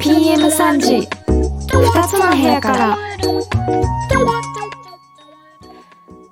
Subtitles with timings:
[0.00, 1.08] PM3 時。
[1.68, 2.98] 2つの部屋から。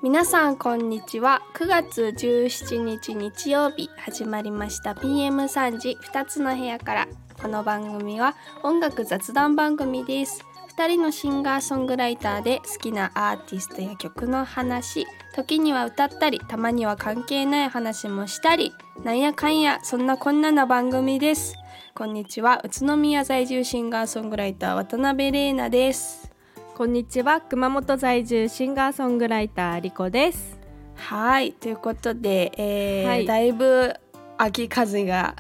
[0.02, 1.40] 皆さんこんにちは。
[1.54, 4.92] 9月17日日曜日始まりました。
[4.92, 5.96] PM3 時。
[6.12, 7.08] 2つの部屋から。
[7.40, 10.44] この番組は音楽雑談番組です
[10.76, 18.72] 2人のシンガーソングライターで好きなアーティストや曲の話時には歌ったりたまには関係ない話もしたり
[19.04, 21.56] なんやかんやそんなこんなな番組です。
[21.94, 26.32] こんにちは宇都宮在住シンガーソングライター渡辺玲奈です。
[26.74, 30.58] こんにちは熊本在住シンガーソングライターリコです。
[30.94, 33.26] はいということで、えーはい。
[33.26, 33.92] だいぶ
[34.38, 35.36] 秋風が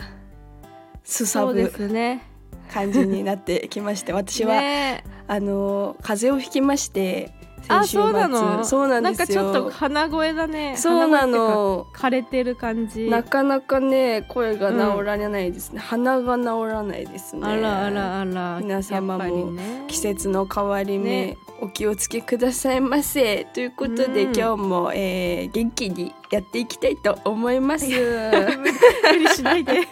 [1.04, 2.31] すさそうでぶすね
[2.72, 7.30] 感じになってきまして 私は、ねあの風邪をひきまして
[7.68, 8.02] あ先週末。
[8.02, 8.64] そうなの？
[8.64, 9.42] そうなんですよ。
[9.44, 11.86] なんかちょっと鼻声だねそうなの。
[11.94, 13.08] 枯れてる感じ。
[13.08, 17.42] なかなかね声が治らないですね、鼻が治らないですね。
[17.44, 18.58] あらあらあら。
[18.60, 19.52] 皆様も
[19.86, 21.36] 季節の変わり目、ね。
[21.60, 23.46] お気をつけくださいませ。
[23.54, 24.36] ということで、うん。
[24.36, 27.86] 今日も、えー元気にやっていきたいと思います。
[27.86, 29.72] 無理しないで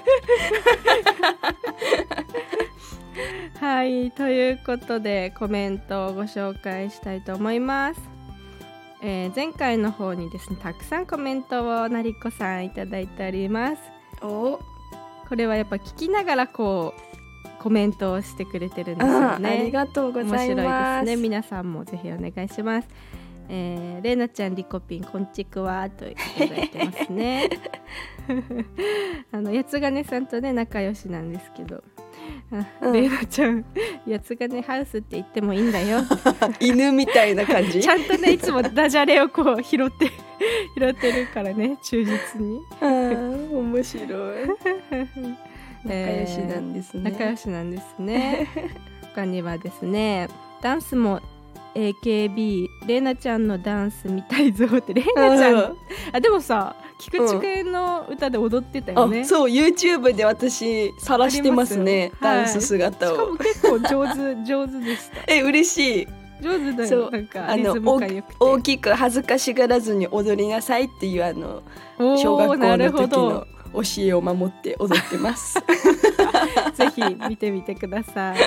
[3.60, 8.00] はいということでコメントをご紹介したいと思います、
[9.02, 13.82] えー前回の方にですねたくさんコメントをなりこさんいただいております。
[14.22, 14.58] お。
[15.28, 21.06] これはやっぱ聞きながらこうコメントをしてくれてるんですあよありねがとうご面白いざいます。
[21.06, 21.22] ですね。
[21.22, 22.88] 皆さんもぜひお願いします。
[23.48, 27.48] えー、れいなちゃんリコピンこんちくわといただいてますね。
[29.32, 31.82] あの八ヶ根さんとね仲良しなんですけど
[32.52, 32.92] あうん。
[32.92, 33.64] れいなちゃん
[34.08, 36.00] 八ヶ根ハウスって言ってもいいんだよ。
[36.60, 37.80] 犬みたいな感じ？
[37.82, 40.10] ちゃんとねいつもダジャレをこう拾って
[40.78, 42.60] 拾ってるからね忠実に。
[42.82, 44.48] 面白い。
[45.84, 48.48] 仲良しなんですね、仲良しなんですね。
[49.14, 50.28] 他にはですね
[50.62, 51.20] ダンスも
[51.74, 54.94] AKB レイナちゃんのダンス見たいぞって。
[54.94, 55.76] レイナちゃん、うん。
[56.12, 62.12] あでもさ菊池くんの歌で踊ってたよね、あそう YouTube で私晒してますね。
[62.20, 65.32] ありますダンス姿しかを、も結構上手 上手でした。
[65.32, 66.08] え嬉しい。
[66.42, 67.10] 上手だよ。
[67.10, 67.74] なんかあの
[68.38, 71.62] 大きく恥ずかしがらずに踊りなさいっていうあの
[72.16, 73.30] 小学校の時ほど。
[73.30, 75.54] の教えを守って踊ってます。
[76.74, 78.38] ぜひ見てみてください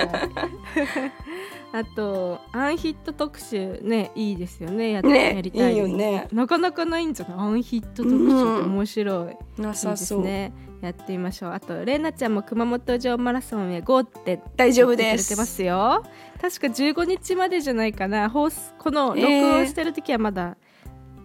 [1.76, 5.72] あとアンヒット特集ねいいですよねや,、ねやりたい。
[5.72, 6.28] いいよね。
[6.32, 7.38] なかなかないんじゃない？
[7.38, 8.68] アンヒット特集って。
[8.68, 10.52] 面白い、ないいでさそう、すね。
[10.82, 11.52] やってみましょう。
[11.52, 15.36] あとレイナちゃんも熊本城マラソンへ GO って大丈夫です。
[15.36, 16.04] ますよ。
[16.40, 18.30] 確か15日までじゃないかな。
[18.30, 20.56] 放送この録音してる時はまだ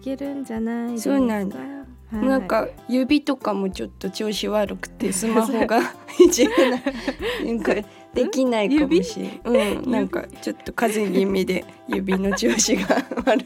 [0.00, 1.58] いけるんじゃないですか、そうなんだ。
[1.58, 2.26] はい。
[2.26, 5.78] なんか指とかもちょっと調子悪くてスマホが
[6.18, 6.82] いじれない。
[7.46, 7.72] なんか
[8.14, 12.18] できないかもしれない、うん、なんかちょっと風邪気味で指？
[12.18, 13.44] の調子が悪い。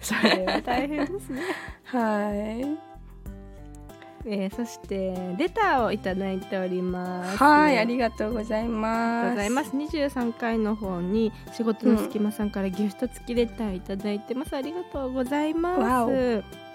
[0.00, 1.42] それは大変ですね。
[1.84, 2.96] はい。
[4.28, 7.36] えーそしてレターをいただいております。
[7.36, 9.26] はいありががとうございとます。
[9.28, 9.70] うございます。
[9.70, 14.56] 23回の方に仕事の隙間さんからギフト付きレターいただいてます。
[14.56, 16.65] ありがとうございます。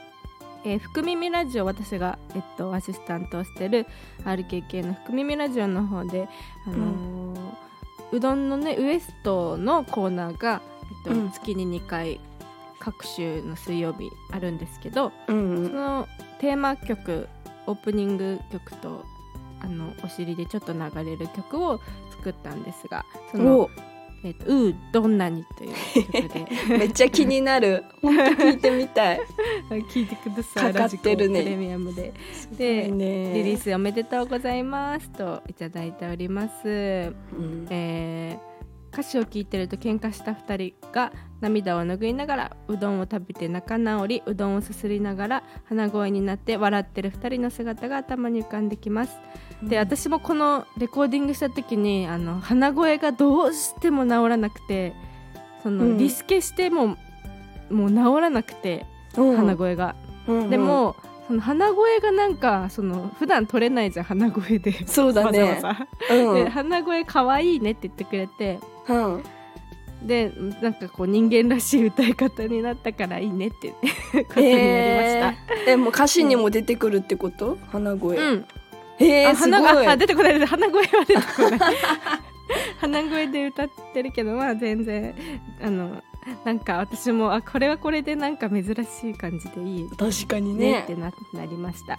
[0.64, 3.88] えー、福耳ラジオ私が、えっと、アシスタントをしてる
[4.24, 6.28] RKK の福耳ラジオの方で、
[6.68, 7.72] あのー
[8.12, 10.62] うどんのねウエストのコーナーが、
[11.06, 11.32] えっとうん。
[11.32, 12.20] 月に2回
[12.80, 16.08] 各週の水曜日あるんですけど、うんその
[16.40, 17.30] テーマ曲
[17.68, 19.06] オープニング曲と
[19.62, 21.80] あのお尻でちょっと流れる曲を
[22.10, 23.70] 作ったんですがそのお
[24.24, 25.74] 「えーとうーどんなに」という
[26.12, 26.48] 曲で。
[26.78, 27.84] めっちゃ気になる。
[28.02, 29.20] 本当聞いてみたい。
[29.70, 30.74] 聞いてください。
[30.74, 31.44] かかってるね。
[31.44, 32.14] プレミアムで。
[32.58, 33.34] でね。
[33.34, 37.68] リリースおめでとうございますといただいております、うん。
[37.70, 38.52] えー
[38.92, 49.18] 歌詞を聞いてると喧嘩した2人が涙を拭いながらうどんを食べて仲直りうどんをすすりながら鼻声になって笑ってる2人の姿が頭に浮かんできます
[49.64, 54.94] で私もこのレコーディングした時にあの鼻声がどうしても治らなくて
[55.62, 55.98] その、うん。
[55.98, 56.98] リスケしても
[57.70, 58.86] もう治らなくて
[59.16, 59.38] うん。
[59.38, 59.96] 鼻声が、
[60.28, 60.96] うんでも
[61.28, 64.86] その鼻声がなんかその普段取れないじゃん鼻声で。
[64.88, 65.42] そうだね。
[65.44, 65.76] わざわ
[66.10, 66.16] ざ。
[66.16, 66.44] うん。
[66.44, 68.60] で鼻声かわいいねって言ってくれて。
[68.90, 69.24] うん。
[70.04, 73.88] でなんかこう人間らしい歌い方になったからいいねってこと
[74.18, 75.70] になりました、えー。
[75.70, 77.60] えもう歌詞にも出てくるってこと？
[77.72, 78.46] 鼻声、うん
[79.02, 79.52] えー、あすごい。
[79.52, 81.76] 鼻があ出てこない鼻声は出てこない。
[82.80, 85.16] 鼻声で歌ってるけどまあ全然
[85.62, 86.02] あの
[86.44, 89.90] なんか私もあこれはこれでなんか珍しい感じでいい。
[89.98, 90.72] 確かにね。
[90.72, 91.98] ねってななりました。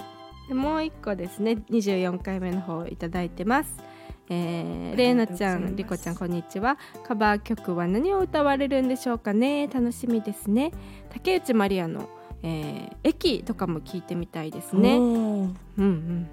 [0.49, 1.59] でもう一個ですね。
[1.71, 3.83] 24回目の方いただいてます。
[4.29, 6.79] えー、れいなちゃん、りこちゃんこんにちは。
[7.05, 9.67] カバー曲は何を歌われるんでしょうかね。
[9.67, 10.73] 楽しみですね。
[11.11, 12.09] 竹内まりやの、
[12.43, 14.97] えー、駅とかも聞いてみたいですね。
[14.97, 16.29] うんうんうん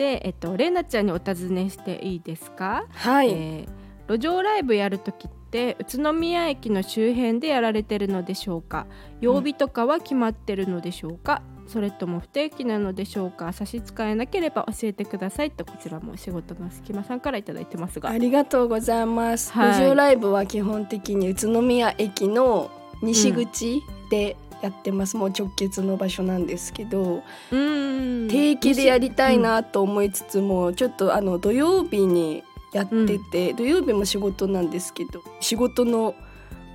[0.00, 2.86] でえっとれいなちゃんにお尋ねしていいですか？
[2.90, 3.68] はい、えー
[4.08, 8.86] 路上ライブやる時って宇都宮駅の周辺でやられてるのでしょうか？
[9.20, 13.52] 曜日とかは決まってるのでしょうか、それとも不定期なのでしょうか？
[13.52, 18.10] 差し支えなければ教えてくださいとこちらも仕事の隙間さんからいただいてますが。
[18.10, 19.52] ありがとうございます。
[19.52, 19.74] はい。
[19.74, 22.70] 路上ライブは基本的に宇都宮駅の
[23.00, 23.80] 西口
[24.10, 25.16] でやってます。
[25.16, 32.42] もう直結の場所なんですけど、定期でやりたいなと思いつつも、ちょっとあの土曜日に
[32.72, 36.14] やってて、土曜日も仕事なんですけど、仕事の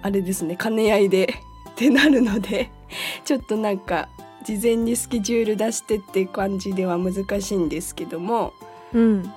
[0.02, 1.34] あれですね兼ね合いで
[1.72, 2.72] ってなるので、
[3.24, 4.10] ちょっとなんか
[4.44, 8.54] 事前にスケジュール出してって感じでは難しいんですけども。
[8.94, 9.34] うん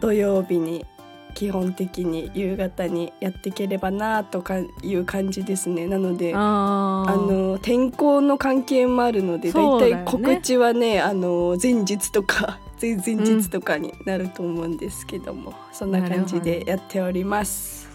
[0.00, 0.86] 土曜日に
[1.30, 5.86] 基本的に夕方にやっていければなとかいう感じですね。
[5.86, 9.80] なのであの天候の関係もあるのでだよね。
[9.80, 17.88] だいたい告知はねあの前日とか 前々日とかになると思うんですけども、そんな感じでやっております。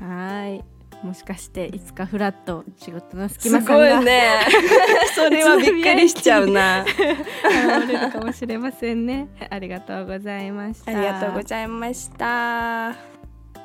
[0.00, 0.71] はーい
[1.02, 4.40] もしかしていつかフラッと仕事の隙す間さんがごいね。
[5.14, 6.82] それはびっくりしちゃうな。
[6.82, 9.28] 現れるかもしれませんね。
[9.50, 10.92] ありがとうございました。
[10.92, 13.12] ありがとうございました。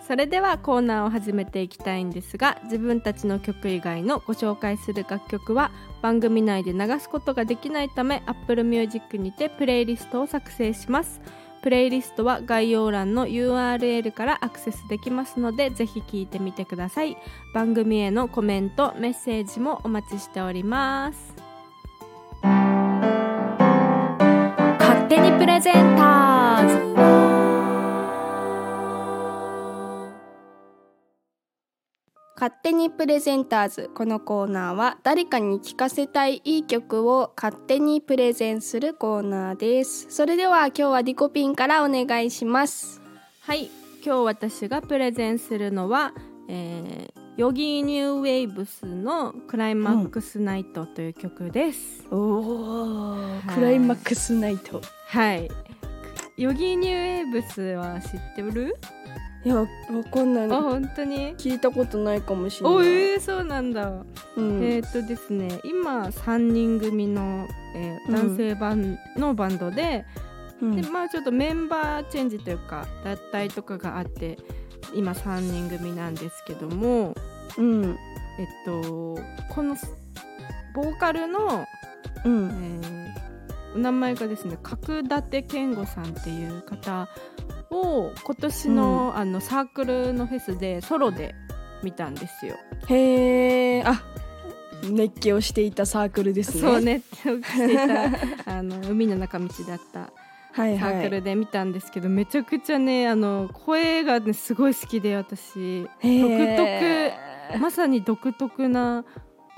[0.07, 5.69] それではコーナーを始めていきたいんですが自分たちの曲以外のご紹介する楽曲は
[6.01, 11.19] 番組内で流すことができないため Apple Music にてプレイリストを作成します
[11.67, 17.17] プレイリストは概要欄の URL からアクセスできますのでぜひ聴いてみてください。
[17.53, 21.36] 番組へのコメントメッセージもお待ちしております。
[32.47, 33.91] 勝手にプレゼンターズ。
[33.93, 40.07] このコーナーは誰かに聴かせたいいい曲を勝手にプレゼンするコーナーです。
[40.09, 43.01] それでは今日はリコピンからお願いします。
[43.41, 43.69] はい。
[44.01, 46.13] 今日私がプレゼンするのは、
[46.47, 53.53] えーヨギーニューウェイブスのクライマックスナイトという曲です、おおはい。
[53.53, 54.81] クライマックスナイト。
[55.07, 55.66] はい
[56.37, 58.75] ヨギーニューウェイブスは知ってる？
[59.43, 59.67] いやわ
[60.11, 60.45] かんない。
[60.45, 61.35] あ本当に？
[61.37, 62.77] 聞いたことないかもしれない。
[62.77, 64.05] おえー、そうなんだ、
[64.35, 64.63] うん。
[64.63, 68.15] えーっとですね今3人組の、えーうん。
[68.15, 70.05] 男性版のバンドで,、
[70.61, 70.81] うん。
[70.81, 74.37] でまあちょっとメンバーチェンジというか脱退とかがあって
[74.93, 77.15] 今3人組なんですけども
[77.57, 77.97] うん。
[78.37, 79.17] えっと
[79.55, 79.75] この
[80.75, 81.65] ボーカルの、
[82.25, 82.49] えうん。
[82.49, 82.76] ー
[83.77, 87.07] お名前がですね角立健吾さんっていう方
[87.69, 91.35] を今年の,、あのサークルのフェスでソロで
[91.83, 92.55] 見たんですよ。
[92.87, 94.03] へえあ
[94.83, 96.61] 熱気をしていたサークルですね。
[96.61, 98.05] そうねしていた
[98.57, 100.11] あの海の中道だった
[100.53, 100.79] はいはい。
[100.79, 105.83] サークルで見たんですけど、めちゃくちゃねあの声がねすごい好きで私。
[105.83, 107.13] 独へ
[107.53, 109.05] 特まさに独特な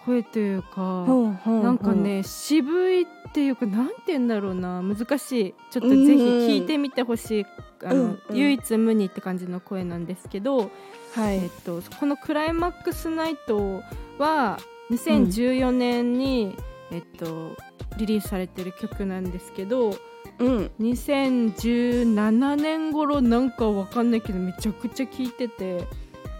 [0.05, 1.05] 声というか。
[1.07, 4.81] 特なんかね渋いっていうかなんて言うんだろうな。
[4.81, 5.55] 難しい。
[5.71, 7.45] ちょっとぜひ聞いてみてほしい、
[7.83, 10.71] あの唯一無二って感じの声なんですけど、
[11.15, 11.37] はい。
[11.37, 13.81] えっと、この「クライマックスナイト」
[14.17, 14.59] は
[14.91, 16.55] 2014年に、
[16.91, 17.55] えっと、
[17.97, 19.95] リリースされてる曲なんですけど
[20.39, 20.71] うん。
[20.79, 25.87] 2017年頃なんかわかんないけどめちゃくちゃ聴いてて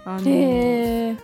[0.06, 1.18] あの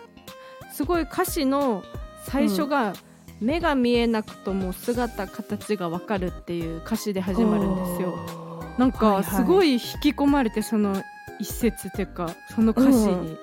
[0.72, 1.84] すごい歌詞の
[2.26, 2.94] 最初が、
[3.42, 8.18] 目が見えなくとも姿形がわかるっていう歌詞で始まるんですよ。
[8.78, 11.02] なんかすごいい引き込まれてその
[11.40, 13.38] 一節っていうかその歌詞に、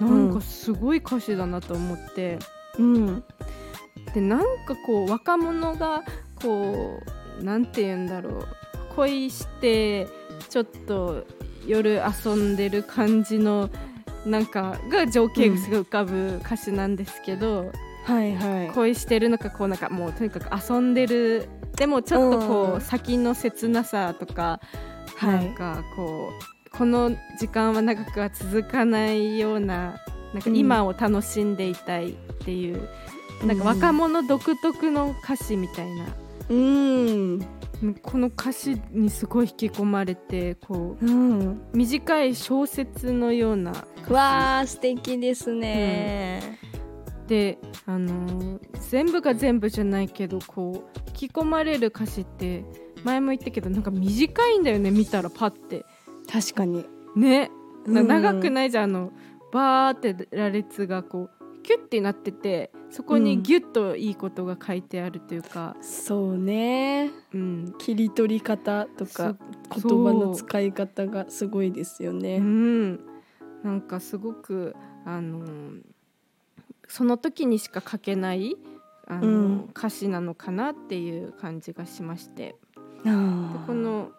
[0.00, 0.28] うん。
[0.28, 2.38] なんかすごい歌詞だなと思って。
[2.78, 3.24] うん。
[4.14, 6.04] でなんかこう若者が
[6.42, 7.00] こ
[7.40, 8.46] うなんて言うんだろう。
[8.96, 10.08] 恋して
[10.48, 11.24] ちょっと
[11.66, 13.70] 夜遊んでる感じの
[14.26, 17.70] なんかが情景が浮かぶ歌詞なんですけど、
[18.08, 18.70] はいはい。
[18.74, 21.48] 恋してるのかこうなんかもうとにかく遊んでる。
[21.76, 24.60] でもちょっとこう、うん先の切なさとか、
[25.16, 25.44] はい。
[25.44, 26.30] なんかこ
[26.66, 30.00] うこの時間は長くは続かないような
[30.32, 32.88] なんかうん今を楽しんでいたいっていう、
[33.44, 36.06] なんか若者独特の歌詞みたいな、
[36.48, 37.46] うん。
[38.02, 41.52] この歌詞にすごい引き込まれてこうん。
[41.52, 44.12] う短い小説のような歌詞。
[44.12, 46.58] わあ素敵ですね
[47.28, 48.58] であのー
[48.90, 52.64] 全部が全部じゃないけどこう吹き込まれる歌詞って
[53.04, 55.84] 前も言ったけどなんか短いんだよね見たらパッて。
[56.30, 56.84] 確かに。
[57.14, 57.50] ね。
[57.86, 59.12] 長くないじゃんあの
[59.52, 67.10] バーって羅列がこうキュッてなっててそこにギュッといいことが書いてあるというか、そうね。
[67.34, 67.74] うん。
[67.78, 69.36] 切り取り方とか
[69.76, 72.38] そ言葉の使い方がすごいですようね。
[72.38, 72.96] ん、
[73.62, 75.44] なんかすごくあの
[76.88, 78.56] その時にしか書けない
[79.06, 79.70] あの、うん。
[79.76, 82.56] 歌詞なのかなっていう感じがしまして。
[83.04, 84.10] であこの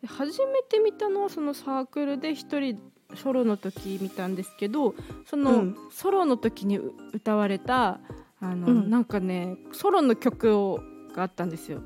[0.00, 2.78] で初めて見たのはそのサークルで一人
[3.16, 4.94] ソロの時見たんですけど
[5.26, 5.76] その、うん。
[5.90, 8.00] ソロの時にう歌われた
[8.40, 8.90] あの、うん。
[8.90, 10.80] なんかねソロの曲を
[11.14, 11.82] があったんですよ。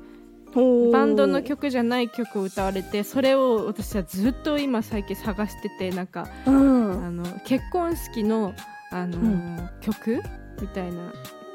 [0.51, 0.91] ー。
[0.91, 7.05] バンドの曲じゃない曲を歌われてそれを私はずっと今最近探しててなんかうん。
[7.05, 8.53] あの結婚式の
[8.93, 9.69] あの、うん。
[9.81, 10.21] 曲
[10.61, 11.11] みたいな。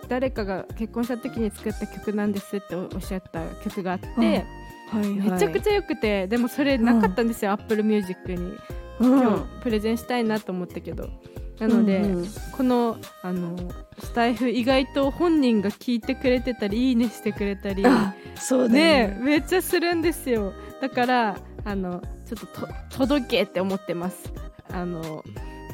[0.09, 4.45] 誰かが結婚した時に作った曲なんですっておっしゃった曲があって、はい
[4.91, 5.31] はい。
[5.31, 8.57] めちゃくちゃ良くてでもそれなかったんですよ、Apple Music に。
[9.01, 9.21] うん。
[9.21, 11.11] 今日プレゼンしたいなと思ったけど。
[11.59, 12.27] なので、うんうん。
[12.57, 13.57] このあの
[13.99, 19.09] スタイフ意外と本人が聞いてくれてたりいいねしてくれたりあそうだね。
[19.09, 20.53] ねめっちゃするんですよ。
[20.81, 24.33] だからあのちょっとと届けって思ってます。
[24.71, 25.25] あの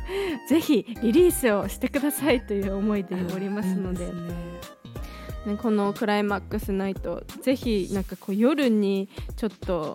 [0.49, 4.13] ぜひリリースをしてくださいという思いでおりますので,、ね。
[5.47, 9.95] ね、このクライマックスナイトぜひなんかこう夜にちょっと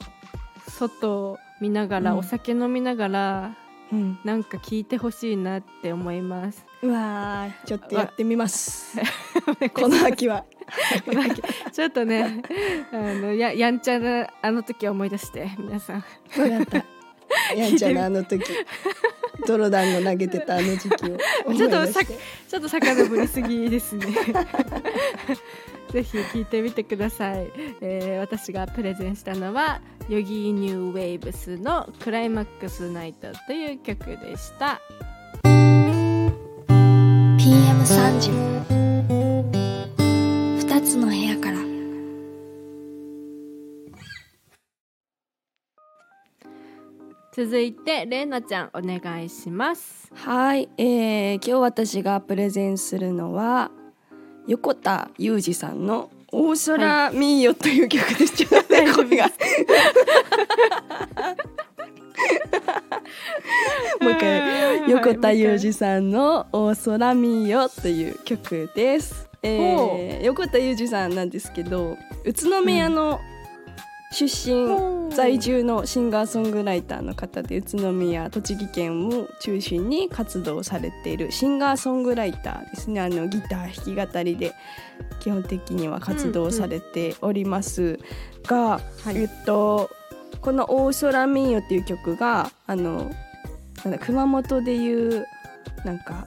[0.68, 2.18] 外を見ながら、うん。
[2.20, 3.56] お酒飲みながら
[3.92, 4.20] うん。
[4.24, 6.66] なんか聞いてほしいなって思います。
[6.82, 8.98] うわーちょっとやってみます。
[9.74, 10.46] この秋は。
[11.72, 12.44] ちょっとね
[12.92, 16.04] あのややんちゃなあの時を思い出して皆さん。
[16.36, 16.99] 分かった
[17.56, 18.44] やんちゃなあの時。
[19.48, 21.18] 泥団子投げてたあの時期を。
[21.46, 22.20] 思いちょっとさ出して。
[22.50, 24.06] ちょっと遡りすぎですね。
[25.92, 34.80] ぜひ聞いてみてください、えー私がプレゼンしたのは Yogee New Waves の CLIMAX NIGHT という曲でした。
[37.40, 38.30] PM3 時
[40.60, 41.59] 二つの部屋から
[47.40, 50.12] 続いてれいなちゃんお願いします。
[50.14, 53.72] はい、えー、今日私がプレゼンするのは
[54.46, 58.36] 横田裕二さんの「大空ミーヨ」という曲です。
[58.36, 59.28] ちょっとね声が
[64.02, 69.30] もう一回横田裕二さんの「大空ミーヨ」という曲です。
[69.44, 73.22] えー、横田裕二さんなんですけど宇都宮の
[74.12, 83.02] 出身、在住のシンガーソングライターの方で宇都宮栃木県を中心に活動されているシンガーソングライターですね。
[83.02, 84.54] あのギター弾き語りで
[85.20, 88.00] 基本的には活動されております
[88.48, 89.92] が、はいえっと
[90.42, 93.12] この「大空民謡」っていう曲があの
[93.84, 95.28] なんだ熊本でいう
[95.86, 96.26] なんか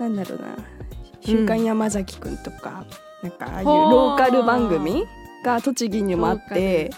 [0.00, 0.56] なんだろうな
[1.20, 2.86] 「週刊山崎くん」とか、
[3.22, 5.04] なんかああいうローカル番組
[5.46, 6.90] が栃木にもあって。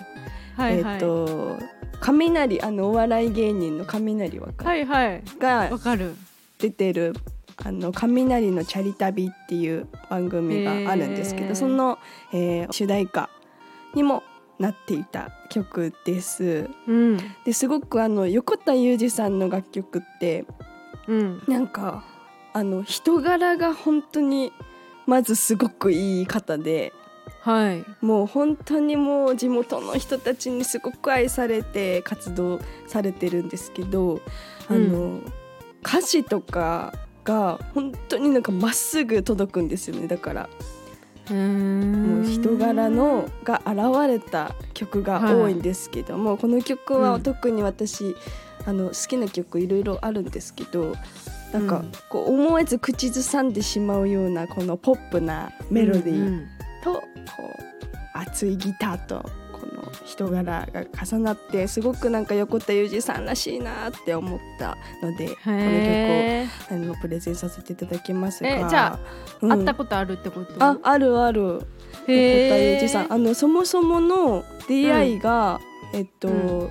[0.56, 1.58] はいはい、えっ、と
[2.00, 5.22] 雷あのお笑い芸人の雷わかる、はいはい。
[5.38, 5.70] が
[6.58, 7.14] 出てる
[7.64, 11.98] あの雷のチャリ旅っていう番組があるんですけど、その、
[12.32, 13.30] えー主題歌
[13.94, 14.22] にも
[14.58, 16.68] なっていた曲です。
[16.86, 17.18] うん。
[17.44, 20.44] ですごくあの横田裕二さんの楽曲って
[21.06, 21.42] うん。
[21.46, 22.04] なんか
[22.52, 24.52] あの人柄が本当に
[25.06, 26.92] まずすごくいい方で
[27.40, 27.84] はい。
[28.00, 34.20] もう本当にもう地元の人たちにすごく愛されて活動されてるんですけど、
[34.68, 35.20] あの
[35.82, 36.92] 歌詞とか
[37.24, 40.48] が本当になんかまっすぐ届くんですよねだから。
[41.30, 43.76] もう人柄のが現
[44.08, 47.02] れた曲が多いんですけども、この曲うん。
[47.02, 48.16] は特に私、
[48.66, 50.94] あの好きな曲いろいろあるんですけど
[51.52, 51.92] なんかうん。
[52.08, 56.48] こう思わず口ずさんでしまうようなこのポップなメロディー、うん
[56.94, 68.48] とこう熱いギターとこの人柄が重なってすごくなんか横田裕二さんらしいなって思ったのでこの曲をあのプレゼンさせていただきますが。
[68.48, 68.98] えじゃ
[69.40, 69.50] うん。
[69.50, 70.54] 会ったことあるってこと？
[70.64, 71.42] ああるある。
[71.42, 75.60] 横田裕二さんあのそもそもの出会いが、
[75.92, 76.70] えっと、う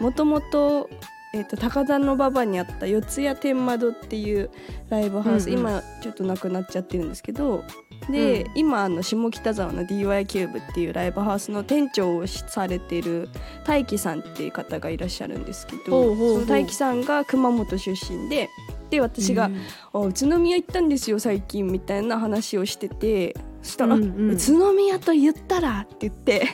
[0.00, 0.88] もともと
[1.32, 4.50] えっと高田の馬場にあった四谷天窓っていう
[4.88, 5.60] ライブハウス、うんうん。
[5.60, 7.64] 今ちょっとなくなっちゃってるんですけど
[8.08, 8.50] で、うん。
[8.54, 13.28] 今あの下北沢の DY キューブっていうライブハウスの店長をしされてる
[13.66, 18.48] 大輝さんっていう方がいらっしゃるんですけどその大輝さんが熊本出身で
[18.86, 19.50] って私が
[19.94, 24.30] 「あ宇都宮行ったんですよ最近」みたいな話をしててそしたら「うんうん。
[24.32, 26.48] 宇都宮と言ったら」って言って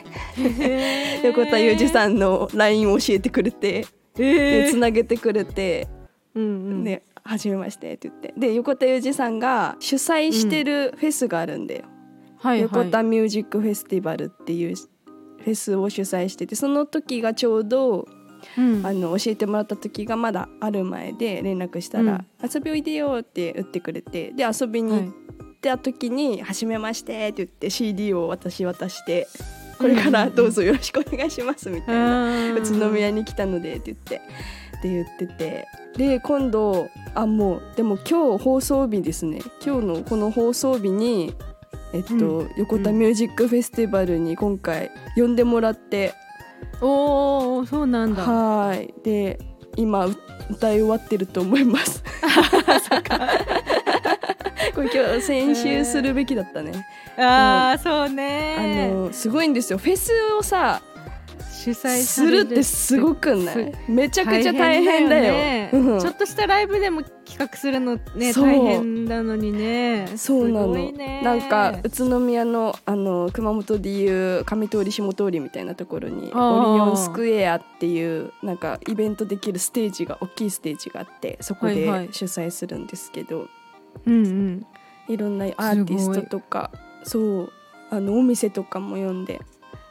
[1.23, 5.87] 横田裕二さんの LINE を教えてくれてつなげてくれて
[6.35, 6.83] うんうん。
[6.83, 8.33] で「はじめまして」って言って。
[8.37, 11.83] で横田裕二さんが主催してるフェスがあるんだよ。
[12.37, 18.07] はい横田はいミュージックフェスティバルっていうフェスを主催しててその時がちょうど
[18.57, 18.85] うん。
[18.85, 25.11] あの教えてもらった時がまだある前で連絡したら「遊びおいでよ」って言ってくれてで遊びに行っ
[25.59, 29.27] た時に「はじめまして」って言って CD を私渡して
[29.79, 34.21] 「これからどうぞよろしくお願いします」みたいな「宇都宮に来たので」って言って
[34.77, 35.65] って言ってて
[35.97, 39.41] で今度あもうでも今日放送日ですね。
[39.65, 41.33] 今日のこの放送日に
[41.93, 42.51] えっと、うん。
[42.57, 46.13] 横田ミュージックフェスティバルに今回呼んでもらって、
[46.81, 48.23] おおそうなんだ。
[48.23, 48.93] はい。
[49.03, 49.39] で
[49.75, 50.15] 今う
[50.49, 52.03] 歌い終わってると思います。
[54.75, 56.85] これ今日先週するべきだったね。
[57.17, 59.79] ああそうあねのすごいんですよ。
[59.79, 60.81] フェスをさ
[61.67, 63.73] 主催するってすごくない？
[63.89, 65.33] めちゃくちゃ大変だよ。
[65.33, 70.07] ねうん ちょっとしたライブでも企画するのね大変なのにね。
[70.15, 70.73] そうなの。
[71.23, 82.09] なんか宇都宮のあの熊本でいう上通り下通りみたいなところにオリオンスクエアっていうなんかイベントできるステージが大きいステージがあってそこではいはい。
[82.11, 83.47] 主催するんですけど、
[84.05, 84.65] うんうん。
[85.09, 86.71] いろんなアーティストとか
[87.03, 87.51] そう。
[87.89, 89.39] あのお店とかも呼んで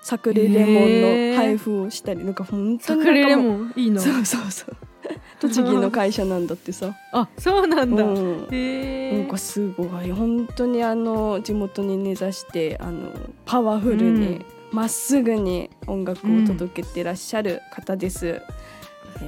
[0.07, 4.01] サクレレモンの配布をしたりなんか本当サにクレレンモンいいの？
[4.01, 4.77] そうそうそう。
[5.41, 8.05] 栃木の会社なんだってさ、あそうなんだ。
[8.05, 10.13] うん、へえなんかすごい。
[10.13, 13.11] 本当にあの地元に根ざしてあの
[13.45, 18.43] パワフルにま、っすぐに音楽を届けてらっしゃる方です、えー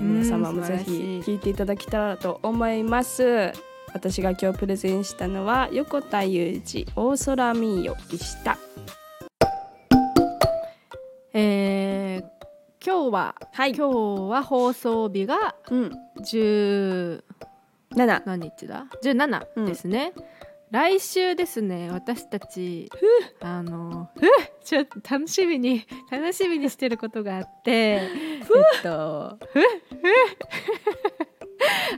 [0.01, 1.39] うん皆様もぜひ聴い。
[1.39, 3.53] ていただけたらと思います。
[3.95, 8.59] 私が今日プレゼンしたのは横田裕二大空ミーヨでした
[11.41, 12.39] えー
[12.85, 13.75] 今日ははい。
[13.75, 15.93] 今日は放送日がうん。
[16.21, 17.23] 10
[17.95, 20.13] 7何日だ？17ですね、
[20.71, 22.91] 来週ですね私たち。
[23.41, 24.21] あのふ
[24.65, 27.71] ちょっと楽しみに楽しみにしてることがあって。
[27.71, 28.09] え
[28.41, 29.39] っと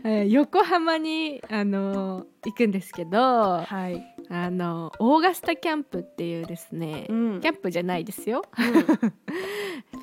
[0.29, 3.19] 横浜にあの行くんですけど。
[3.19, 7.41] あはい、のオーガスタキャンプっていうですね、うん。
[7.41, 8.45] キャンプじゃないですよ。
[8.55, 8.63] フ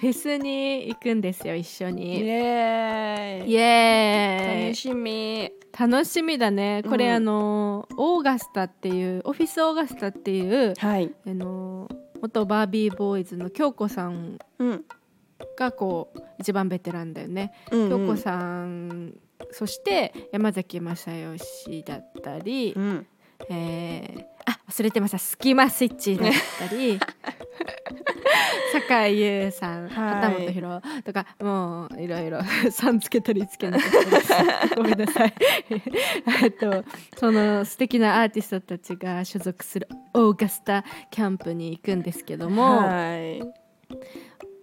[0.05, 2.29] ェスに行くんですよ一緒イに。
[2.29, 3.51] エーイ。
[3.51, 4.63] イエーイ。
[4.65, 5.51] 楽しみ。
[5.79, 6.83] 楽しみだね。
[6.87, 7.11] これ、うん。
[7.13, 11.13] あのオーガスタっていうオフィスオーガスタっていうはい。
[11.25, 11.87] あの
[12.21, 14.85] 元バービーボーイズの京子さんうん。
[15.57, 19.13] がこう一番ベテランだよね、うん京子さん
[19.51, 23.07] そして山崎正義だったり、うん
[23.49, 24.37] えー。
[24.45, 25.17] あ忘れてました。
[25.17, 26.97] スキマスイッチだったり
[28.71, 30.15] 酒井優さんはい。
[30.15, 32.39] 畑本博とかもういろいろ
[32.71, 34.21] さんつけ取り付けなかったで
[34.69, 35.33] すごめんなさい。
[36.43, 36.85] えっと
[37.17, 43.41] その素敵なアーティストたちが所属するオーガスタキャンプに行くんですけども、はい。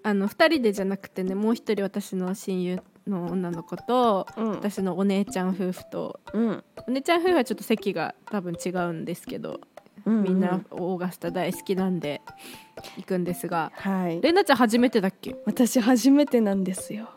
[0.03, 4.51] あの2人でじゃなくてねもう一人私の親友の女の子とうん。
[4.53, 6.21] 私のお姉ちゃん夫婦と。
[6.33, 6.65] うん。
[6.87, 9.61] お姉ちゃん夫婦はちょっと席が多分違うんですけど
[10.05, 12.21] うんみんなオーガスタ大好きなんで
[12.97, 13.73] 行くんですが。
[13.77, 14.21] はい。
[14.21, 15.37] レナちゃん初めてだっけ？
[15.47, 17.09] 私初めてなんですよ。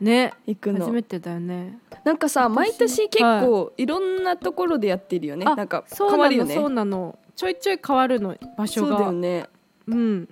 [0.00, 0.32] ね。
[0.46, 0.80] 行くの。
[0.86, 1.78] 初めてだよね。
[2.04, 6.54] なんかさ毎年結構いろんなところでやってるよね、あなんかそう変わるよね。
[6.54, 7.18] なのそうなの。
[7.34, 9.46] ちょいちょい変わるの場所そうだがよね。
[9.86, 10.28] うん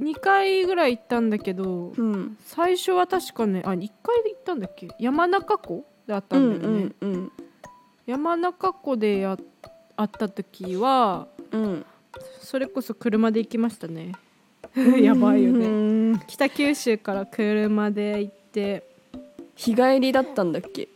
[0.00, 2.36] 2回ぐらい行ったんだけどうん。
[2.46, 4.88] 最初は確かねあ1回で行ったんだっけ？
[4.98, 7.32] 山中湖であったうんんだよね、うんうん
[8.06, 9.36] 山中湖でや
[9.96, 11.86] 会った時はうん。
[12.40, 14.12] それこそ車で行きましたね。
[15.00, 15.68] やばいよね。
[16.12, 18.82] ね北九州から車で行って。
[19.54, 20.88] 日帰りだったんだっけ？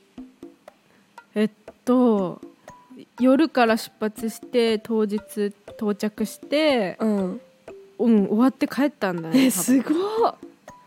[1.37, 1.51] えっ
[1.85, 2.41] と
[3.21, 7.41] 夜から出発して当日到着してうん
[7.99, 9.95] うん終わって帰ったんだねえすごい。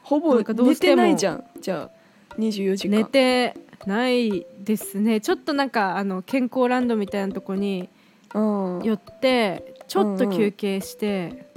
[0.04, 1.44] ほぼ寝してないじゃん。
[1.60, 1.90] じゃ
[2.30, 5.22] あ24時間寝てないですね。
[5.22, 7.90] ちょっとなんかあの健康ランドみたいなとこに
[8.34, 8.82] うん。
[8.84, 11.48] 寄ってちょっと休憩して、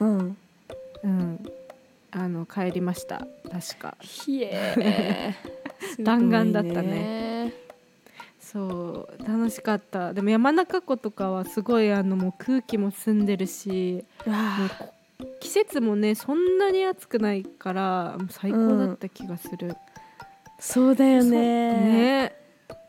[0.00, 0.36] うん
[1.02, 1.44] うん。
[2.10, 3.26] あの帰りました。
[3.50, 3.96] 確か。
[4.00, 5.34] ひえ
[6.00, 7.65] 弾丸だったね
[8.56, 10.14] そう楽しかった。
[10.14, 14.06] でも山中湖とかはすごいあのもう空気も澄んでるし
[15.40, 19.76] 季節もねそんなに暑くないから最高だった気がする、
[20.58, 21.38] そうだよね。
[21.38, 22.36] ね。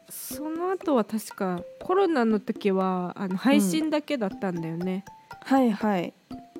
[0.10, 5.04] その後は確かコロナの時はあの配信だけだったんだよね。
[5.42, 6.14] はいはい。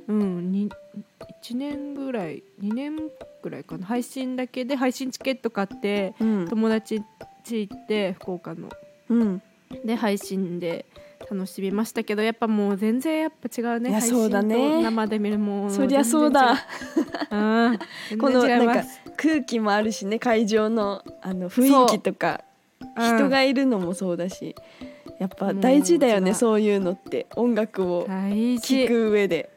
[0.10, 0.70] うん、に
[1.44, 2.98] 1年ぐらい2年
[3.42, 3.86] ぐらいかな。
[3.86, 6.48] 配信だけで配信チケット買ってうん。
[6.50, 7.02] 友達
[7.46, 8.70] 家行って福岡の
[9.10, 9.42] うん。
[9.86, 10.86] で配信で
[11.30, 14.56] 楽しみましたけどやっぱもう全然やっぱ違うねいや配信そうだね。
[14.56, 15.66] と生で見るも。
[15.68, 16.54] んそりゃそうだ。
[17.32, 17.36] う。
[17.36, 17.80] ん。
[18.20, 18.84] このなんか
[19.18, 22.42] 空気もあるしね会場のあの雰囲気とか
[22.98, 23.02] う。
[23.02, 23.18] ん。
[23.18, 24.56] 人がいるのもそうだし
[25.20, 27.28] やっぱ大事だよねそういうのって。
[27.36, 29.50] 音楽を大聴事く上で。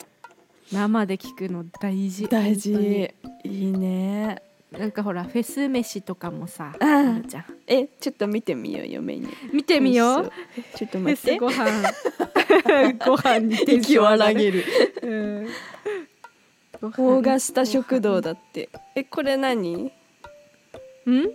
[0.72, 2.26] 生で聞くの大事。
[2.28, 7.44] 大本事いいねなんかほらフェス飯とかもさああるじゃん。
[7.66, 9.52] えちょっと見てみようよメニュー。
[9.52, 10.32] 見てみよう。
[10.76, 11.32] ちょっと待って。
[11.34, 11.82] スご飯。
[13.04, 14.64] ご飯に息を荒げる。
[15.02, 15.48] うん。
[16.82, 18.68] オーガスタ食堂だって。
[18.94, 19.92] えこれ何？
[21.06, 21.30] うん？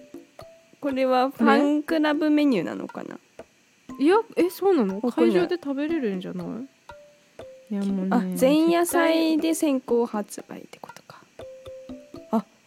[0.79, 3.19] これはファンクラブメニューなのかな？
[3.99, 5.01] いやえそうなの？
[5.01, 6.43] 会場で食べれるんじゃな
[7.69, 7.73] い？
[7.73, 10.79] いやもうねあ前夜祭で先行発売って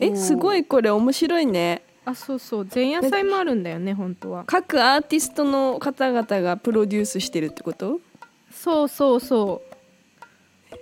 [0.00, 1.82] えーすごいこれ面白いね。
[2.04, 2.68] あそうそう。
[2.74, 4.44] 前夜祭もあるんだよね本当は。
[4.46, 8.00] 各アーティストの方々がプロデュースしてるってこと？
[8.50, 9.74] そうそうそう。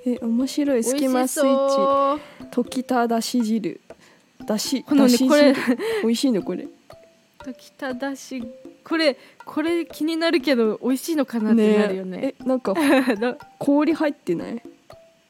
[0.06, 0.84] え面白い。
[0.84, 2.22] スキマスイッチ。
[2.50, 3.80] 溶きただし汁。
[4.46, 6.68] だしこのねこれ汁 美味しいのこれ。
[7.44, 8.42] 時ただし。
[8.84, 12.34] これこれ気になるけど美味しいのかなってなるよね。
[12.40, 12.44] え。
[12.44, 12.72] なんか
[13.18, 14.62] だ氷入ってない？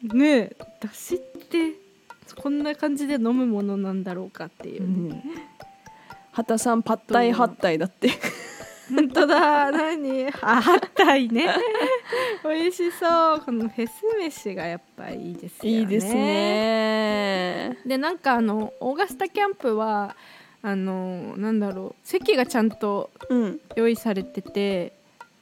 [0.02, 0.56] ねえ。
[0.80, 1.72] だしって
[2.40, 4.84] こんな感じで飲むものなんだろうかっていう。
[4.84, 5.22] う、ん。
[6.32, 8.10] 畑さんパッタイハッタイだって。
[8.88, 9.72] 本当だ。
[9.72, 10.28] 何？
[10.42, 11.48] あはったいね。
[12.44, 13.40] 美味しそう。
[13.40, 15.78] このフェス飯がやっぱいいですよね。
[15.80, 17.78] いいですね。
[17.84, 20.14] でなんかあのオーガスタキャンプは
[20.62, 22.06] あのなんだろう。
[22.06, 23.60] 席がちゃんとうん。
[23.74, 24.92] 用意されてて、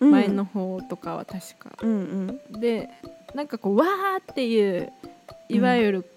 [0.00, 0.10] うん。
[0.10, 1.76] 前の方とかは確か。
[1.82, 2.60] うんうん。
[2.60, 2.88] で
[3.34, 4.92] なんかこうわーっていう
[5.48, 6.10] いわゆる、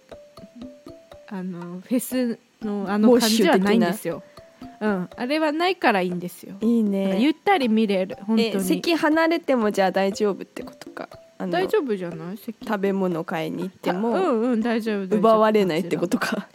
[1.29, 4.23] あのフェスのあの感じはなないんですよ。
[4.79, 6.55] うん、あれはないからいいんですよ。
[6.61, 7.19] いいね。
[7.19, 8.17] ゆったり見れる。
[8.21, 8.63] 本え当に。
[8.63, 11.09] 席離れてもじゃあ大丈夫ってことか？
[11.39, 12.37] 大丈夫じゃない？
[12.37, 12.55] 席。
[12.65, 15.19] 食べ物買いに行ってうもんうん大丈夫大丈夫。
[15.19, 16.47] 奪われないってことか。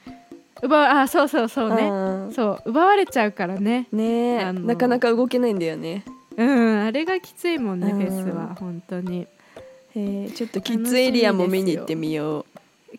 [0.63, 1.83] 奪わあそうそうそうね。
[1.89, 2.33] うん。
[2.33, 2.71] そう。
[2.71, 3.89] 奪われちゃうからね。
[3.93, 6.05] ねなかなか動けないんだよね。
[6.37, 6.83] うん。
[6.85, 7.99] あれがきついもんねうん。
[7.99, 8.57] フェスは。
[8.59, 9.23] 本当に。
[9.23, 9.27] へ
[9.97, 12.47] えちょっとキッズエリアも見に行ってみよ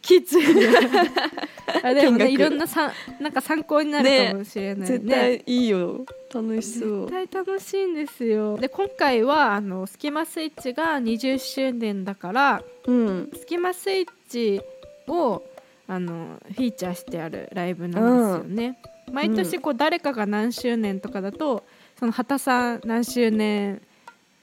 [0.03, 0.43] きつい
[1.83, 4.97] あでもねいろんなさなんか参考になるかもしれうないね。
[4.97, 6.05] 絶対いいよ。
[6.33, 7.09] 楽しそう。
[7.09, 8.57] 絶対楽しいんですよ。
[8.57, 13.31] で今回はあのスキマスイッチが20周年だからうん。
[13.33, 14.61] スキマスイッチ
[15.07, 15.41] を
[15.87, 18.77] あのフィーチャーしてあるライブなんですよね、
[19.11, 21.63] 毎年こう誰かが何周年とかだと
[21.99, 23.81] その畑さん何周年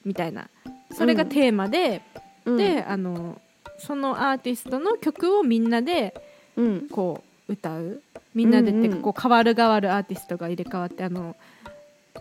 [0.03, 0.49] みたいな。
[0.91, 2.01] それがテーマで、
[2.45, 2.57] うん。
[2.57, 3.39] であの
[3.81, 6.13] そのアーティストの曲をみんなで
[6.55, 6.87] うん。
[6.89, 8.01] こう歌う。
[8.33, 11.35] みんなでってうんうんこう変わる変わるアーティストが入れ替わってあの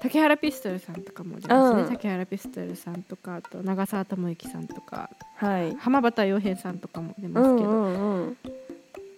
[0.01, 1.89] 竹原ピストルさんとかも出ますね、うん。
[1.91, 5.77] 竹原ピストルさんとかあと長澤智之さんとかはい。
[5.77, 8.37] 浜端洋平さんとかも出うますけど、んうんうん。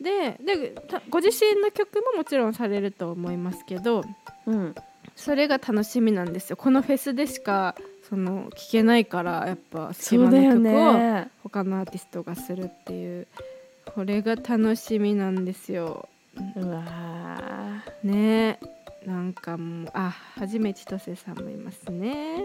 [0.03, 4.03] ででたご自身の曲ももちろんされると思いますけど
[4.47, 4.75] うん
[5.16, 6.57] それが楽しみなんですよ。
[6.57, 7.75] このフェスでしか
[8.09, 13.27] その聴けないからやっぱスキそうだよマの曲をね他のアーティストがするっていう。
[13.94, 16.09] これが楽しみなんですよ。
[16.57, 18.59] うわね。
[18.62, 22.44] えなんかもうあはじめ千歳さんもいますね。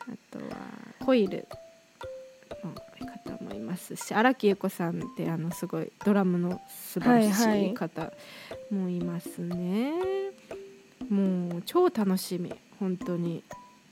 [0.00, 0.56] あとは
[1.04, 1.46] コイル
[2.64, 2.72] の
[3.06, 8.12] 方もいますし荒木優子さんってあのすごいドラムの素晴らしい方
[8.70, 9.92] もいますね、
[11.08, 13.42] もう超楽しみ本当に。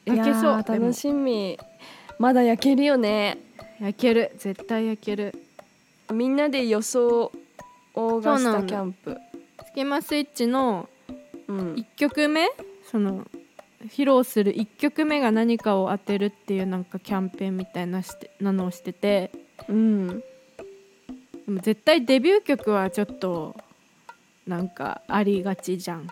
[0.06, 1.58] ー焼けそう楽しみ。
[2.18, 3.38] まだ焼けるよね。
[3.80, 5.34] 焼ける絶対焼ける。
[6.12, 7.32] みんなで予想
[7.94, 9.16] オーガスタキャンプ。
[9.66, 10.88] スキマスイッチの
[11.48, 11.74] うん。
[11.74, 12.48] 1曲目
[12.90, 13.26] その
[13.88, 19.30] 披露する1曲目が何かを当てるっていうなんかキャンペーンみたいなしてなのをしてて。
[19.68, 20.22] うん。
[21.46, 23.54] でも絶対デビュー曲はちょっと
[24.46, 26.08] なんかありがちじゃん、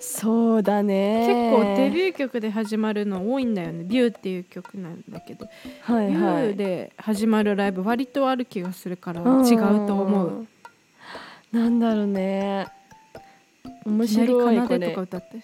[0.00, 1.52] そうだね。
[1.52, 5.46] 結構デビュー曲で始まるの多いんだよね「ビューっていう曲なんだけど、
[5.82, 10.30] はいビュはいーで始まるライブ割とある気がするから違うと思う。
[10.30, 10.48] ん
[11.52, 12.66] なんだろうね。
[13.84, 15.42] 面いきなり白いこ奏でとかれ歌って。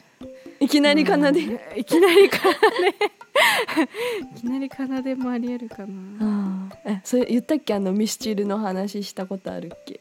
[0.60, 1.34] いきなり奏で、うん。
[1.78, 2.56] いきなり奏で。
[4.36, 6.70] いきなり奏でもありえるかな。
[6.86, 7.74] えそれ言ったっけ？
[7.74, 10.00] あのミスチルの話したことあるっけ？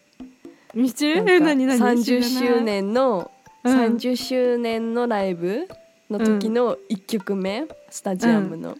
[0.73, 1.23] ミスチル？
[1.41, 3.34] 何何30知らない周年のうん
[3.69, 5.67] 30周年のライブ
[6.09, 8.77] の時の1曲目、スタジアムの、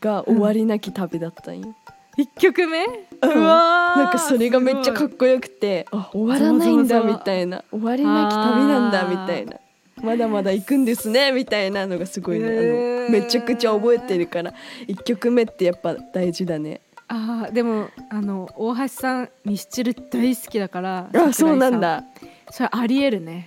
[0.00, 1.74] が終わりなき旅だったんよ、
[2.16, 2.84] 一曲目？
[2.84, 2.88] う
[3.22, 7.62] うんわーなんかそれがめっちゃかっこよくてあ終わらないんだみたいな。
[7.70, 9.56] 終わりなき旅なんだみたいな。
[10.02, 13.06] まだまだ行くんですねみたいなのがすごいね、へー。
[13.06, 14.52] あのめちゃくちゃ覚えてるから
[14.88, 16.80] 1曲目ってやっぱ大事だね。
[17.08, 22.04] あーでもあの大橋さんミスチル大好きだからあそうなんだ。
[22.50, 23.46] それありえるね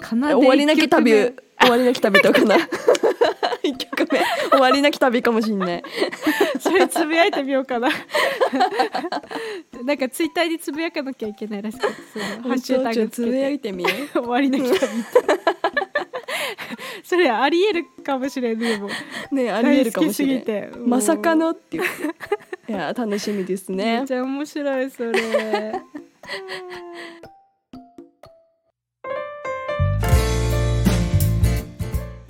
[0.00, 1.12] 終わりなき旅。
[1.12, 2.56] 終わりなき旅とかな。
[3.62, 4.20] 1曲目。
[4.50, 5.82] 終わりなき旅かもしんない。
[5.82, 5.84] 目
[6.60, 7.88] それつぶやいてみようかな。
[9.84, 11.92] なんかツイッターにつぶやかなきゃいけないらしくて
[12.42, 13.54] ハッシュタグつぶやて。
[13.54, 14.78] いてみよ終わりなき旅
[17.02, 18.88] それありえるかもしれんねでも
[19.30, 19.34] う。
[19.34, 20.78] ねありえるかもしれ大好きすぎて。
[20.78, 21.84] んまさかものっていう。
[22.68, 23.98] いや楽しみですうね。
[23.98, 25.82] めっちゃ面白いそれ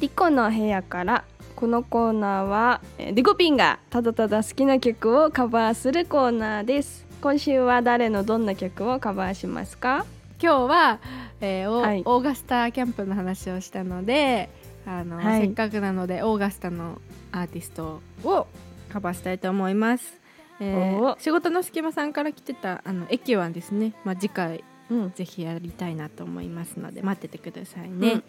[0.01, 1.25] リコの部屋から
[1.57, 7.05] このコーナーはえーリコピンがただただ好きな曲をカバーするコーナーです。
[7.21, 10.07] 今週は誰のどんな曲をカバーしますか？
[10.41, 11.01] 今日は、
[11.41, 12.03] えーオはい。
[12.05, 14.51] オーガスタキャンプの話をしたので
[14.87, 15.41] あの、はい。
[15.41, 17.01] せっかくなのでオーガスタの
[17.33, 18.47] アーティストを
[18.89, 20.21] カバーしたいと思います、
[20.61, 25.13] えーお仕事の隙間さんから来てたあのエキワンですね、まあ、次回うん。
[25.13, 28.01] ぜひやりたいなと思いますので待っててくださいね、うん。
[28.01, 28.25] で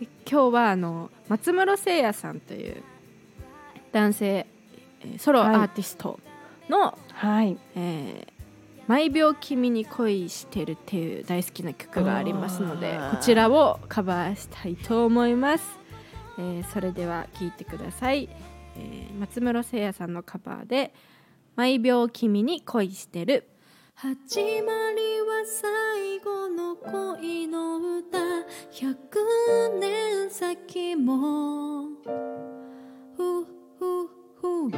[0.00, 2.82] 今日はあの松室聖也さんという
[3.92, 4.46] 男性
[5.00, 6.18] えーソロアーティスト
[6.68, 7.58] の、はい。
[7.76, 8.34] えー
[8.86, 15.64] 毎秒君に恋してるっていう大好きな曲がありますのでこちらをカバーしたいと思います、
[16.38, 18.28] えーそれでは聴いてください、
[18.76, 20.92] えー松室聖也さんのカバーで
[21.56, 23.48] 毎秒君に恋してる
[23.96, 24.10] 始
[24.62, 28.18] まりは最後の恋の歌。
[28.72, 31.90] 100年先も。
[33.16, 33.44] ふ
[33.78, 34.08] ふ
[34.40, 34.68] ふ。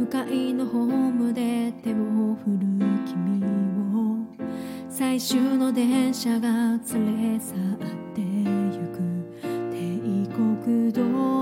[0.00, 1.94] 向かいのホームで手を
[2.44, 2.66] 振る
[3.06, 3.44] 君
[3.94, 4.26] を。
[4.88, 8.03] 最終の電車が連れ去って。
[10.64, 11.33] 그도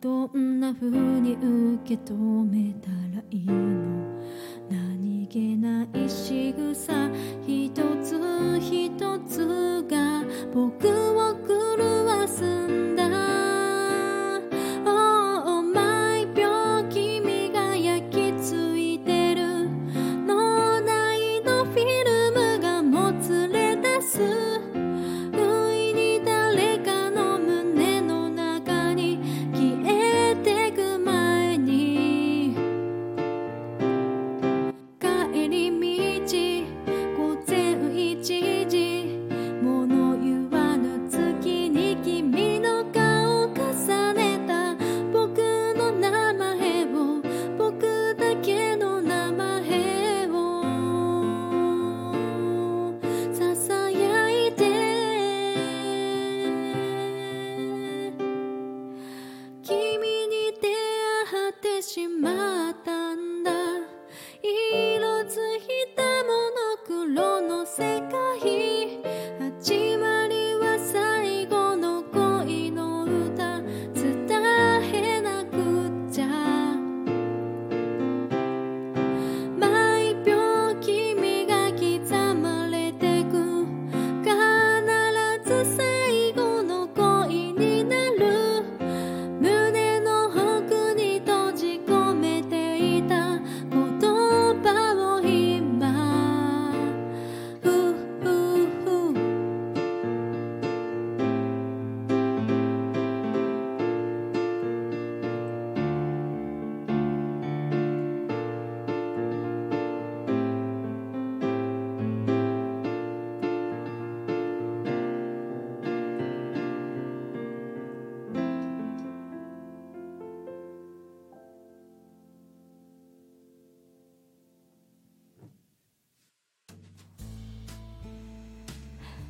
[0.00, 3.67] どんな風に受け止めたらいい？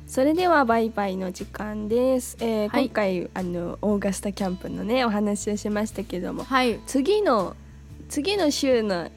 [0.09, 2.85] それではバイバイの時間です、えーはい。
[2.85, 6.79] 今回あのオーガスタキャンプのねお話をしましたけどもはい。
[6.87, 7.55] 次の
[8.09, 9.11] 次の週の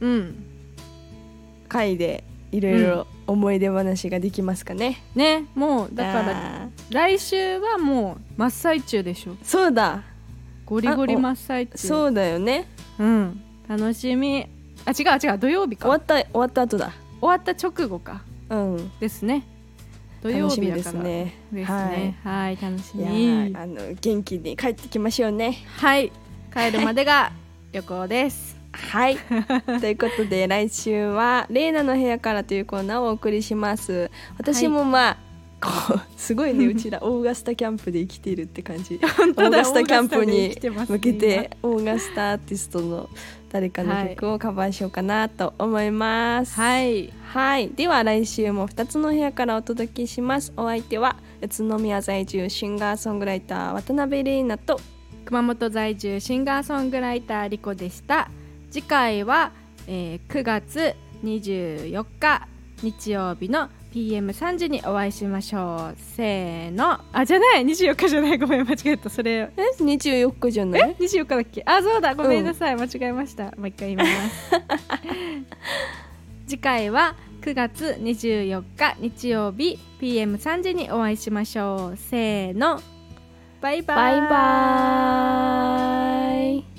[0.00, 0.44] うん。
[1.68, 6.94] 回でいろいろ思い出話ができますかね、ねもうだからあー。
[6.94, 9.36] 来週はもう真っ最中でしょ。
[9.42, 10.02] そうだ。
[10.64, 11.76] ゴリゴリ真っ最中。
[11.76, 12.66] そうだよね。
[12.98, 13.42] うん。
[13.68, 14.46] 楽しみ。
[14.86, 15.88] あ違う違う土曜日か。
[15.88, 16.92] 終わった終わった後だ。
[17.20, 18.22] 終わった直後か。
[18.48, 18.90] うん。
[18.98, 19.44] ですね
[20.22, 22.18] 土曜日だからすねですね。
[22.24, 22.58] はい。
[22.60, 23.04] 楽しみ。
[23.04, 25.58] ーあの元気に帰ってきましょうね。
[25.76, 26.10] はい。
[26.52, 27.32] 帰るまでが
[27.72, 28.56] 旅行です。
[28.72, 29.16] はい。
[29.80, 34.10] ということで来週は「レイナの部屋から」というコーナーをお送りします。
[34.38, 35.16] 私もまあ、
[35.60, 38.96] こうすごいねうちらオーガスタキャンプで生きているって感じ。
[38.98, 40.56] オーガスタキャンプに
[40.88, 43.08] 向けてオーガスタアーティストの
[43.50, 46.54] 誰かの曲をカバーしようかなと思います。
[46.54, 47.12] はい。
[47.32, 47.70] はい。
[47.70, 50.52] では来週も2つの部屋からお届けします。
[50.56, 54.80] お相手は宇都宮在住シンガーソングライター渡辺玲奈と
[55.24, 58.30] 熊本在住シンガーソングライターリコでした。
[58.70, 59.52] 次回は、
[59.86, 62.46] えー9月24日
[62.82, 65.96] 日曜日の PM3 時にお会いしましょう。
[65.98, 67.00] せーの。
[67.12, 67.64] あじゃない。
[67.64, 68.38] 24日じゃない。
[68.38, 69.08] ごめん間違えた。
[69.08, 69.32] それ。
[69.32, 71.62] え？24日じゃない？24日だっけ？
[71.66, 72.14] あそうだ。
[72.14, 73.44] ごめんなさい、間違えました。
[73.56, 74.50] もう一回言います。
[76.46, 79.78] 次回は9月24日日曜日。
[80.00, 81.96] PM3 時にお会いしましょう。
[81.96, 82.80] せーの。
[83.60, 83.96] バイバイ。
[83.96, 86.77] バイバーイ